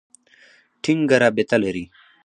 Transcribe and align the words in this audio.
ټینګه 0.83 1.15
رابطه 1.23 1.55
لري. 1.63 1.85